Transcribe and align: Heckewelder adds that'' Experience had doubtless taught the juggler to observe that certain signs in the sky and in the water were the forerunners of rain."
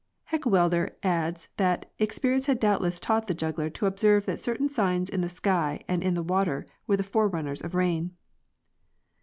Heckewelder 0.31 0.95
adds 1.03 1.47
that'' 1.57 1.91
Experience 2.09 2.47
had 2.47 2.59
doubtless 2.59 2.99
taught 2.99 3.27
the 3.27 3.35
juggler 3.35 3.69
to 3.69 3.85
observe 3.85 4.25
that 4.25 4.39
certain 4.41 4.67
signs 4.67 5.11
in 5.11 5.21
the 5.21 5.29
sky 5.29 5.83
and 5.87 6.01
in 6.01 6.15
the 6.15 6.23
water 6.23 6.65
were 6.87 6.97
the 6.97 7.03
forerunners 7.03 7.61
of 7.61 7.75
rain." 7.75 8.15